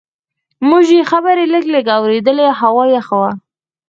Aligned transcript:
موږ 0.67 0.85
یې 0.95 1.01
خبرې 1.11 1.45
لږ 1.53 1.65
لږ 1.73 1.85
اورېدلې، 1.97 2.47
هوا 2.61 2.85
یخه 2.95 3.15
وه. 3.21 3.31